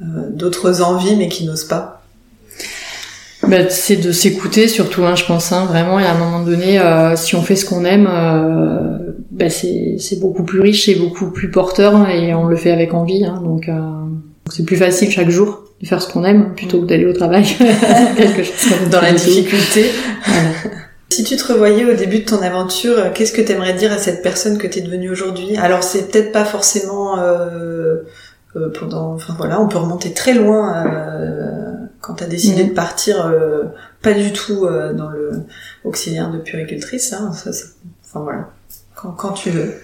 [0.00, 1.97] d'autres envies mais qui n'osent pas
[3.48, 5.52] bah, c'est de s'écouter surtout, hein, je pense.
[5.52, 8.98] Hein, vraiment, et à un moment donné, euh, si on fait ce qu'on aime, euh,
[9.30, 12.94] bah, c'est beaucoup plus riche et beaucoup plus porteur, hein, et on le fait avec
[12.94, 13.24] envie.
[13.24, 13.72] Hein, donc, euh,
[14.50, 17.44] c'est plus facile chaque jour de faire ce qu'on aime plutôt que d'aller au travail.
[18.16, 19.86] Quelque chose dans la difficulté.
[21.10, 23.98] Si tu te revoyais au début de ton aventure, qu'est-ce que tu aimerais dire à
[23.98, 25.56] cette personne que tu es devenue aujourd'hui?
[25.56, 28.02] Alors c'est peut-être pas forcément euh,
[28.78, 30.84] pendant, enfin voilà, on peut remonter très loin
[32.00, 33.64] quand tu as décidé de partir euh,
[34.02, 35.44] pas du tout euh, dans le
[35.84, 37.50] auxiliaire de puricultrice, hein, ça,
[38.04, 38.50] enfin voilà,
[38.94, 39.74] quand, quand tu veux.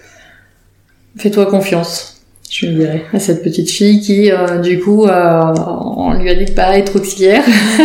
[1.17, 2.21] Fais-toi confiance.
[2.49, 6.45] je dirais, à cette petite fille qui, euh, du coup, euh, on lui a dit
[6.45, 7.43] de pas être auxiliaire.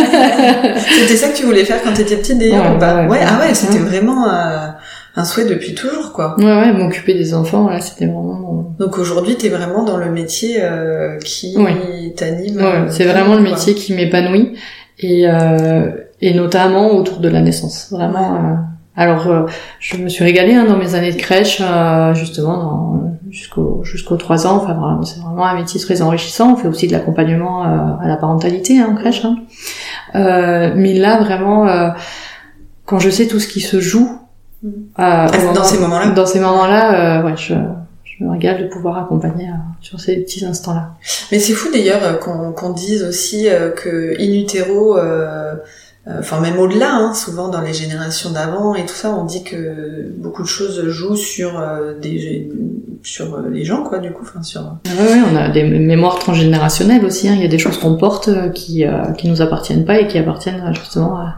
[0.99, 3.53] c'était ça que tu voulais faire quand tu étais petite d'ailleurs ouais, ouais, ah ouais,
[3.53, 4.67] c'était vraiment euh,
[5.15, 6.35] un souhait depuis toujours, quoi.
[6.37, 8.75] Ouais, ouais, m'occuper des enfants, là, c'était vraiment...
[8.79, 11.55] Donc aujourd'hui, t'es vraiment dans le métier euh, qui
[12.15, 12.57] t'anime.
[12.57, 14.53] Ouais, c'est vraiment le métier qui m'épanouit,
[14.99, 15.25] et,
[16.21, 18.57] et notamment autour de la naissance, vraiment...
[18.95, 19.47] Alors,
[19.79, 21.61] je me suis régalée hein, dans mes années de crèche,
[22.13, 24.57] justement, dans jusqu'au jusqu'aux trois ans.
[24.57, 26.53] Enfin, c'est vraiment un métier très enrichissant.
[26.53, 29.25] On fait aussi de l'accompagnement euh, à la parentalité hein, en crèche.
[29.25, 29.37] Hein.
[30.15, 31.89] Euh, mais là, vraiment, euh,
[32.85, 34.19] quand je sais tout ce qui se joue
[34.63, 34.69] mm.
[34.95, 37.53] ah, dans ces moments-là, dans ces moments-là, ouais, je,
[38.03, 39.49] je me régale de pouvoir accompagner
[39.81, 40.95] sur ces petits instants-là.
[41.31, 44.97] Mais c'est fou d'ailleurs qu'on qu'on dise aussi que in utero
[46.07, 49.43] euh, enfin même au-delà, hein, souvent dans les générations d'avant et tout ça, on dit
[49.43, 52.49] que beaucoup de choses jouent sur euh, des
[53.03, 54.61] sur euh, les gens quoi du coup, enfin sur.
[54.61, 57.29] Ah ouais, on a des mémoires transgénérationnelles aussi.
[57.29, 57.33] Hein.
[57.35, 58.83] Il y a des choses qu'on porte qui
[59.19, 61.35] qui nous appartiennent pas et qui appartiennent justement à,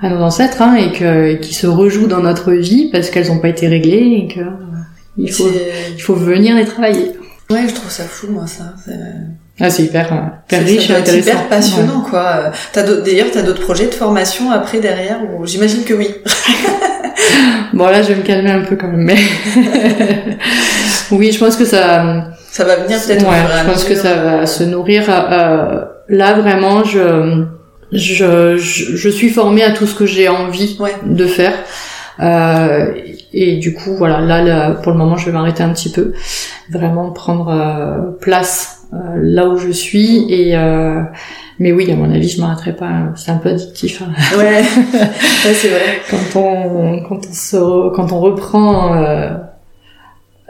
[0.00, 3.38] à nos ancêtres hein, et que qui se rejouent dans notre vie parce qu'elles n'ont
[3.38, 4.40] pas été réglées et que
[5.16, 5.48] il faut
[5.92, 7.12] il faut venir les travailler.
[7.50, 8.74] Ouais, je trouve ça fou moi ça.
[9.60, 11.30] Ah, c'est hyper, euh, hyper riche et intéressant.
[11.30, 12.52] hyper passionnant, quoi.
[12.72, 16.14] T'as d'ailleurs, t'as d'autres projets de formation après derrière ou j'imagine que oui.
[17.72, 19.16] bon là, je vais me calmer un peu quand même, mais
[21.10, 22.28] oui, je pense que ça.
[22.50, 23.28] Ça va venir peut-être.
[23.28, 25.04] Ouais, je pense que ça va se nourrir.
[25.08, 27.44] Euh, là, vraiment, je,
[27.92, 31.54] je, je, suis formée à tout ce que j'ai envie de faire.
[32.20, 32.92] Euh,
[33.32, 36.12] et du coup, voilà, là, là, pour le moment, je vais m'arrêter un petit peu,
[36.70, 40.32] vraiment prendre euh, place euh, là où je suis.
[40.32, 41.02] Et euh,
[41.58, 43.12] mais oui à mon avis je m'arrêterai pas.
[43.16, 44.12] C'est un peu addictif hein.
[44.36, 44.62] ouais,
[44.94, 46.00] ouais c'est vrai.
[46.10, 49.30] Quand on quand on se quand on reprend euh,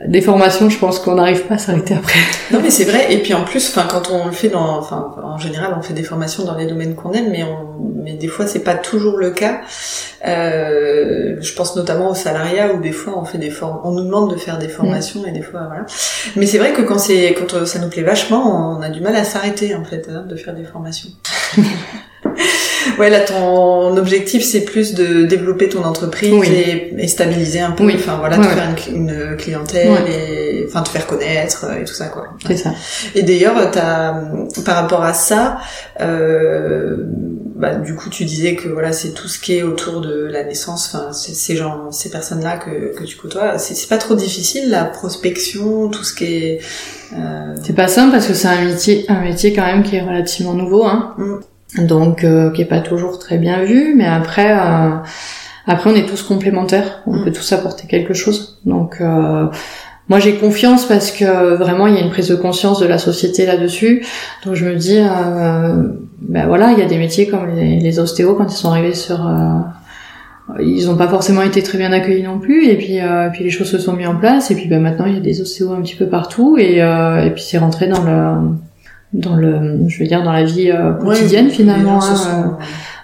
[0.06, 2.18] des formations, je pense qu'on n'arrive pas à s'arrêter après.
[2.50, 3.12] Non, mais c'est vrai.
[3.12, 5.92] Et puis en plus, enfin, quand on le fait dans, enfin, en général, on fait
[5.92, 9.18] des formations dans les domaines qu'on aime, mais on, mais des fois, c'est pas toujours
[9.18, 9.60] le cas.
[10.26, 14.04] Euh, je pense notamment au salariat où des fois, on fait des formes, on nous
[14.04, 15.84] demande de faire des formations et des fois, voilà.
[16.36, 19.14] Mais c'est vrai que quand c'est, quand ça nous plaît vachement, on a du mal
[19.14, 21.10] à s'arrêter en fait, hein, de faire des formations.
[22.98, 27.84] ouais, là, ton objectif, c'est plus de développer ton entreprise et, stabiliser un peu.
[27.84, 27.94] Oui.
[27.96, 32.28] Enfin, voilà, de faire une, clientèle et, enfin, te faire connaître et tout ça, quoi.
[32.46, 32.72] C'est ça.
[33.14, 34.14] Et d'ailleurs, t'as,
[34.64, 35.58] par rapport à ça,
[36.00, 36.96] euh,
[37.56, 40.44] bah, du coup, tu disais que voilà, c'est tout ce qui est autour de la
[40.44, 40.92] naissance.
[40.92, 45.88] Enfin, ces gens, ces personnes-là que, que tu côtoies, c'est pas trop difficile la prospection,
[45.88, 46.60] tout ce qui est.
[47.14, 47.54] Euh...
[47.64, 50.54] C'est pas simple parce que c'est un métier, un métier quand même qui est relativement
[50.54, 51.14] nouveau, hein.
[51.18, 51.38] Mm
[51.76, 54.90] donc euh, qui est pas toujours très bien vu, mais après euh,
[55.66, 57.24] après on est tous complémentaires, on mm.
[57.24, 58.58] peut tous apporter quelque chose.
[58.64, 59.46] Donc euh,
[60.08, 62.96] moi j'ai confiance parce que vraiment il y a une prise de conscience de la
[62.96, 64.04] société là-dessus.
[64.46, 64.98] Donc je me dis
[66.20, 68.94] ben voilà il y a des métiers comme les, les ostéos quand ils sont arrivés
[68.94, 69.30] sur
[70.58, 73.00] ils n'ont pas forcément été très bien accueillis non plus et puis
[73.34, 75.20] puis les choses se sont mises en place et puis ben maintenant il y a
[75.20, 78.56] des ostéos un petit peu partout et et puis c'est rentré dans le
[79.12, 82.00] dans le, je veux dire, dans la vie euh, quotidienne finalement.
[82.02, 82.56] Hein,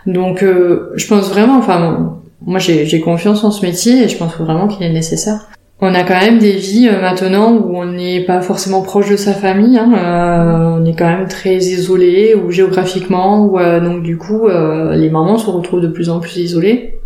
[0.07, 0.13] euh.
[0.13, 4.37] donc, euh, je pense vraiment, enfin, moi j'ai confiance en ce métier et je pense
[4.37, 5.49] vraiment qu'il est nécessaire.
[5.81, 9.33] On a quand même des vies maintenant où on n'est pas forcément proche de sa
[9.35, 15.11] famille, hein, on est quand même très isolé ou géographiquement, ou donc du coup les
[15.11, 17.01] mamans se retrouvent de plus en plus isolées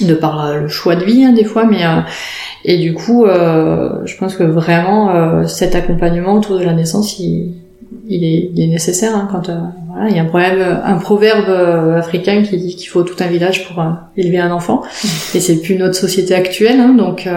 [0.00, 1.82] de par le choix de vie hein, des fois, mais
[2.64, 7.52] et du coup je pense que vraiment cet accompagnement autour de la naissance il
[8.08, 10.96] il est, il est nécessaire hein, quand euh, voilà, il y a un problème, un
[10.96, 14.82] proverbe euh, africain qui dit qu'il faut tout un village pour euh, élever un enfant,
[14.82, 15.36] mm.
[15.36, 17.28] et c'est plus notre société actuelle, hein, donc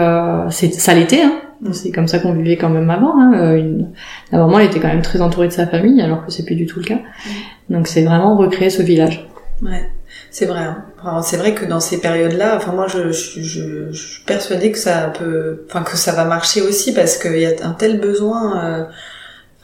[0.50, 1.22] c'est ça l'était.
[1.22, 1.34] Hein.
[1.60, 1.72] Mm.
[1.72, 3.18] C'est comme ça qu'on vivait quand même avant.
[3.18, 3.54] Hein.
[3.56, 3.90] Une...
[4.32, 6.56] La maman, elle était quand même très entourée de sa famille, alors que c'est plus
[6.56, 6.96] du tout le cas.
[6.96, 7.74] Mm.
[7.74, 9.28] Donc c'est vraiment recréer ce village.
[9.62, 9.90] Ouais,
[10.30, 10.62] c'est vrai.
[11.04, 11.20] Hein.
[11.22, 14.78] c'est vrai que dans ces périodes-là, enfin moi, je, je, je, je, suis persuadée que
[14.78, 18.88] ça peut, enfin que ça va marcher aussi parce qu'il y a un tel besoin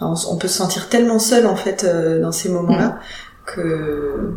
[0.01, 2.99] on, peut se sentir tellement seul en fait euh, dans ces moments-là mm.
[3.47, 4.35] que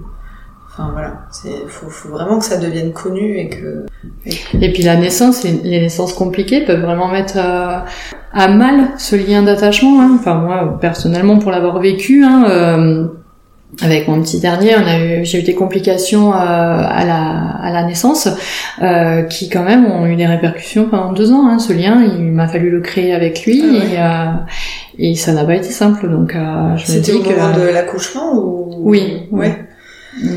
[0.67, 3.85] enfin voilà c'est faut, faut, vraiment que ça devienne connu et que
[4.59, 10.01] et, puis la naissance les naissances compliquées peuvent vraiment mettre à, mal ce lien d'attachement
[10.01, 10.17] hein.
[10.19, 13.07] enfin moi personnellement pour l'avoir vécu hein, euh,
[13.79, 17.71] avec mon petit dernier, on a eu, j'ai eu des complications euh, à, la, à
[17.71, 18.27] la naissance
[18.81, 21.47] euh, qui quand même ont eu des répercussions pendant deux ans.
[21.47, 24.31] Hein, ce lien, il m'a fallu le créer avec lui ah et, euh,
[24.97, 26.09] et ça n'a pas été simple.
[26.09, 28.81] Donc euh, je C'était au moment de l'accouchement ou?
[28.83, 29.55] Oui, ouais.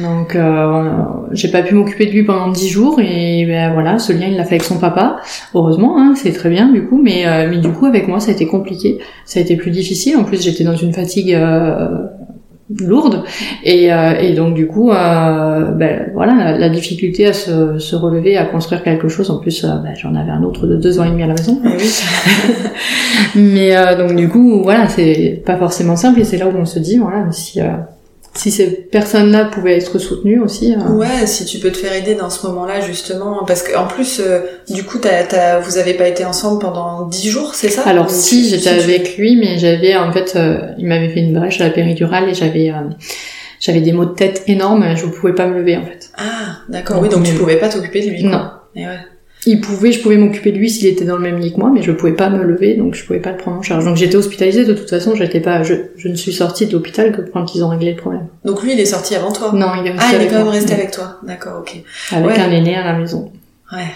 [0.02, 0.90] Donc euh,
[1.32, 4.36] j'ai pas pu m'occuper de lui pendant dix jours et ben voilà, ce lien il
[4.36, 5.16] l'a fait avec son papa.
[5.52, 8.30] Heureusement, hein, c'est très bien du coup, mais euh, mais du coup avec moi ça
[8.30, 10.16] a été compliqué, ça a été plus difficile.
[10.16, 11.88] En plus j'étais dans une fatigue euh,
[12.80, 13.22] lourde.
[13.62, 18.36] Et, euh, et donc du coup euh, ben, voilà la, difficulté à se, se, relever
[18.36, 19.30] à construire quelque chose.
[19.30, 21.60] En plus ben, j'en avais un autre de deux ans et demi à la maison.
[23.34, 26.20] Mais donc du coup voilà c'est pas forcément simple.
[26.20, 27.60] Et c'est là où on se dit voilà si
[28.36, 30.74] si ces personnes-là pouvaient être soutenues aussi.
[30.74, 30.92] Euh.
[30.92, 34.40] Ouais, si tu peux te faire aider dans ce moment-là justement, parce qu'en plus, euh,
[34.68, 37.82] du coup, t'as, vous avez pas été ensemble pendant dix jours, c'est ça?
[37.86, 41.60] Alors si, j'étais avec lui, mais j'avais en fait, euh, il m'avait fait une brèche
[41.60, 42.72] à la péridurale et j'avais
[43.60, 46.10] j'avais des maux de tête énormes, je pouvais pas me lever en fait.
[46.16, 48.24] Ah, d'accord, oui, donc tu pouvais pas t'occuper de lui.
[48.24, 48.50] Non.
[48.74, 48.98] Et ouais
[49.46, 51.70] il pouvait, je pouvais m'occuper de lui s'il était dans le même lit que moi,
[51.72, 53.84] mais je pouvais pas me lever, donc je pouvais pas le prendre en charge.
[53.84, 57.12] Donc j'étais hospitalisée de toute façon, j'étais pas, je, je ne suis sortie de l'hôpital
[57.12, 58.26] que quand ils ont réglé le problème.
[58.44, 59.52] Donc lui, il est sorti avant toi?
[59.52, 61.18] Non, il est resté Ah, il est quand même resté avec toi.
[61.22, 61.76] D'accord, ok.
[62.12, 63.32] Avec un aîné à la maison.
[63.72, 63.84] Ouais.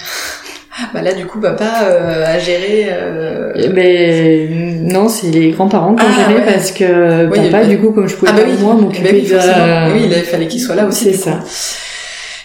[0.94, 2.86] Bah là, du coup, papa euh, a géré.
[2.88, 3.52] Euh...
[3.56, 7.90] Eh ben non, c'est les grands-parents qui ont ah, géré parce que papa, du coup,
[7.90, 9.92] comme je pouvais ah, bah pas moi m'occuper bah de.
[9.92, 11.06] Oui, il fallait qu'il soit là aussi.
[11.06, 11.40] C'est ça.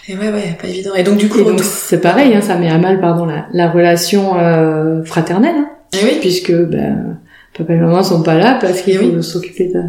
[0.08, 0.94] Et ouais, ouais, pas évident.
[0.94, 4.38] Et donc du coup, c'est pareil, hein, ça met à mal, pardon, la, la relation
[4.38, 6.18] euh, fraternelle, hein, et oui.
[6.20, 7.18] puisque ben,
[7.56, 9.80] papa et maman sont pas là parce qu'ils vont s'occuper de.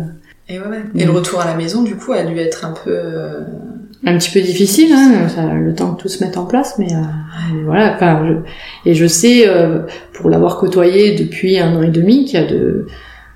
[0.48, 0.84] Et ouais, ouais.
[0.96, 2.92] Et le retour à la maison, du coup, a dû être un peu.
[2.92, 3.42] Euh...
[4.06, 6.94] Un petit peu difficile, hein, ça, le temps que tout se mette en place, mais,
[6.94, 7.96] euh, voilà.
[7.96, 9.80] Enfin, je, et je sais, euh,
[10.14, 12.86] pour l'avoir côtoyé depuis un an et demi, qu'il y a de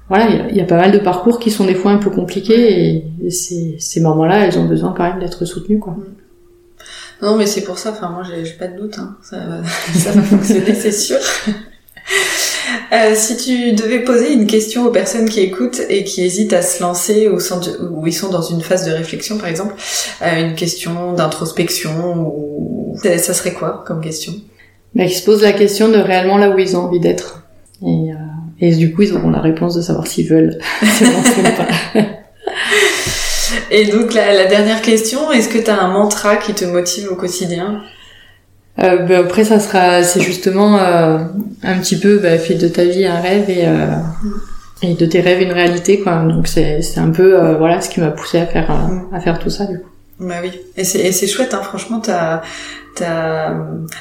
[0.08, 2.96] voilà, il y, a pas mal de parcours qui sont des fois un peu compliqués
[2.96, 5.94] et, et ces, ces moments-là, elles ont besoin quand même d'être soutenues, quoi.
[5.94, 6.04] Mm.
[7.22, 9.18] Non, mais c'est pour ça, enfin, moi, j'ai pas de doute, hein.
[9.22, 9.38] ça,
[9.98, 11.18] ça va fonctionner, c'est sûr.
[12.92, 16.64] Euh, si tu devais poser une question aux personnes qui écoutent et qui hésitent à
[16.64, 17.38] se lancer ou,
[17.92, 19.76] où ils sont dans une phase de réflexion, par exemple,
[20.24, 24.34] euh, une question d'introspection, ou ça serait quoi comme question?
[24.96, 27.44] Bah, Qui se posent la question de réellement là où ils ont envie d'être.
[27.84, 28.16] Et, euh,
[28.60, 31.68] et du coup, ils auront la réponse de savoir s'ils veulent se lancer ou pas.
[33.72, 37.16] Et donc la, dernière question, est-ce que tu as un mantra qui te motive au
[37.16, 37.82] quotidien?
[38.82, 41.18] Euh, ben, après ça sera c'est justement euh,
[41.64, 43.88] un petit peu bah, fait de ta vie un rêve et euh,
[44.82, 46.24] et de tes rêves une réalité quoi.
[46.24, 49.40] Donc c'est c'est un peu voilà ce qui m'a poussé à faire euh, à faire
[49.40, 49.90] tout ça du coup.
[50.20, 50.52] Bah oui.
[50.78, 51.62] Et c'est et c'est chouette hein.
[51.62, 52.42] Franchement t'as
[53.00, 53.54] t'as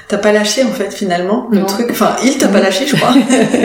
[0.09, 1.89] t'as pas lâché en fait finalement le truc.
[1.91, 3.15] Enfin il t'a pas lâché je crois.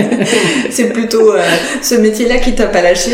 [0.69, 1.41] C'est plutôt euh,
[1.81, 3.11] ce métier là qui t'a pas lâché.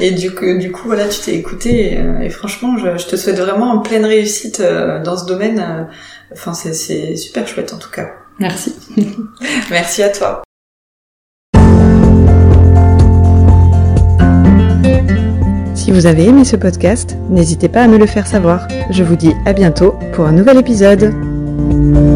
[0.00, 3.16] Et du coup du coup voilà tu t'es écouté et, euh, franchement je, je, te
[3.16, 5.88] souhaite vraiment en pleine réussite euh, dans ce domaine
[6.32, 8.08] enfin c'est c'est super chouette en tout cas.
[8.38, 8.74] Merci.
[9.70, 10.42] Merci à toi.
[15.74, 18.66] Si vous avez aimé ce podcast, n'hésitez pas à me le faire savoir.
[18.88, 21.12] Je vous dis à bientôt pour un nouvel épisode.
[21.84, 22.13] Thank you.